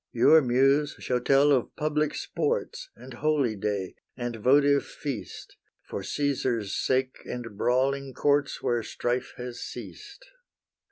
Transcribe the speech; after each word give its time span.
Your 0.11 0.41
Muse 0.41 0.95
shall 0.97 1.19
tell 1.19 1.51
of 1.51 1.75
public 1.75 2.15
sports, 2.15 2.89
And 2.95 3.13
holyday, 3.13 3.93
and 4.17 4.35
votive 4.37 4.83
feast, 4.83 5.57
For 5.83 6.01
Caesar's 6.01 6.73
sake, 6.75 7.17
and 7.25 7.55
brawling 7.55 8.15
courts 8.15 8.63
Where 8.63 8.81
strife 8.81 9.33
has 9.37 9.61
ceased. 9.61 10.25